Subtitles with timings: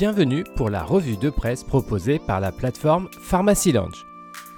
[0.00, 4.06] bienvenue pour la revue de presse proposée par la plateforme Pharmacy Lounge.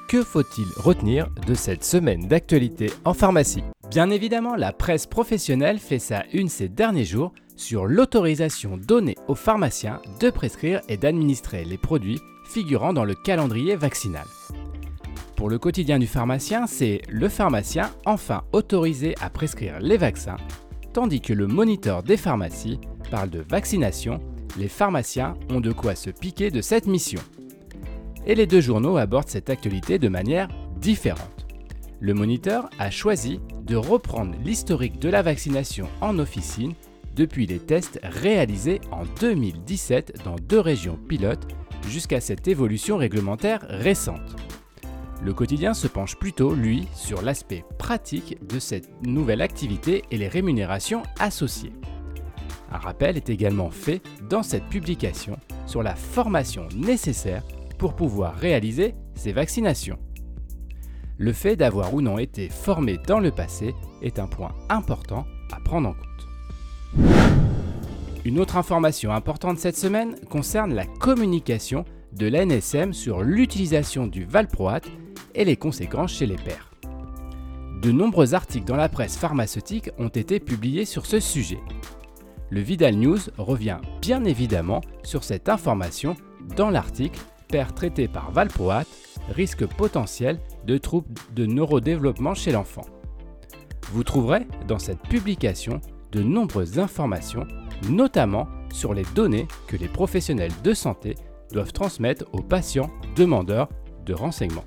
[0.09, 3.65] Que faut-il retenir de cette semaine d'actualité en pharmacie?
[3.91, 9.35] Bien évidemment, la presse professionnelle fait sa une ces derniers jours sur l'autorisation donnée aux
[9.35, 14.27] pharmaciens de prescrire et d'administrer les produits figurant dans le calendrier vaccinal.
[15.35, 20.37] Pour le quotidien du pharmacien, c'est le pharmacien enfin autorisé à prescrire les vaccins,
[20.93, 22.79] tandis que le moniteur des pharmacies
[23.11, 24.21] parle de vaccination
[24.57, 27.21] les pharmaciens ont de quoi se piquer de cette mission.
[28.27, 30.49] Et les deux journaux abordent cette actualité de manière
[30.81, 31.47] différente.
[32.01, 36.75] Le Moniteur a choisi de reprendre l'historique de la vaccination en officine
[37.15, 41.47] depuis les tests réalisés en 2017 dans deux régions pilotes
[41.89, 44.37] jusqu'à cette évolution réglementaire récente.
[45.25, 50.27] Le quotidien se penche plutôt, lui, sur l'aspect pratique de cette nouvelle activité et les
[50.27, 51.73] rémunérations associées.
[52.73, 57.43] Un rappel est également fait dans cette publication sur la formation nécessaire
[57.79, 59.99] pour pouvoir réaliser ces vaccinations.
[61.19, 65.61] Le fait d'avoir ou non été formé dans le passé est un point important à
[65.61, 66.09] prendre en compte.
[68.25, 74.89] Une autre information importante cette semaine concerne la communication de l'NSM sur l'utilisation du valproate
[75.35, 76.71] et les conséquences chez les pères.
[77.83, 81.59] De nombreux articles dans la presse pharmaceutique ont été publiés sur ce sujet,
[82.53, 86.17] le Vidal News revient bien évidemment sur cette information
[86.55, 88.89] dans l'article Père traité par valproate,
[89.31, 92.85] risque potentiel de troubles de neurodéveloppement chez l'enfant.
[93.93, 95.81] Vous trouverez dans cette publication
[96.13, 97.47] de nombreuses informations,
[97.89, 101.15] notamment sur les données que les professionnels de santé
[101.53, 103.71] doivent transmettre aux patients demandeurs
[104.05, 104.65] de renseignements.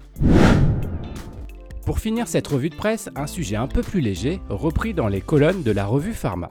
[1.86, 5.22] Pour finir cette revue de presse, un sujet un peu plus léger repris dans les
[5.22, 6.50] colonnes de la revue Pharma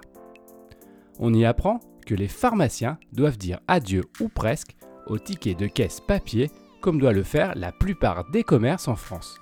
[1.18, 4.76] on y apprend que les pharmaciens doivent dire adieu ou presque
[5.06, 9.40] aux tickets de caisse papier comme doit le faire la plupart des commerces en France.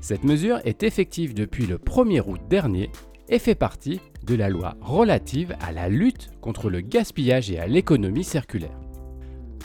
[0.00, 2.90] Cette mesure est effective depuis le 1er août dernier
[3.28, 7.66] et fait partie de la loi relative à la lutte contre le gaspillage et à
[7.66, 8.78] l'économie circulaire.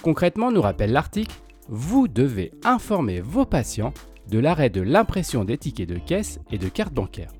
[0.02, 1.36] Concrètement, nous rappelle l'article,
[1.68, 3.94] vous devez informer vos patients
[4.30, 7.34] de l'arrêt de l'impression des tickets de caisse et de cartes bancaires.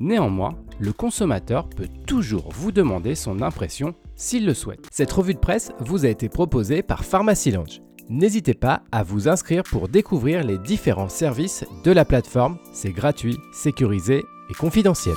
[0.00, 4.86] Néanmoins, le consommateur peut toujours vous demander son impression s'il le souhaite.
[4.90, 7.82] Cette revue de presse vous a été proposée par Pharmacy Lounge.
[8.08, 12.56] N'hésitez pas à vous inscrire pour découvrir les différents services de la plateforme.
[12.72, 15.14] C'est gratuit, sécurisé et confidentiel.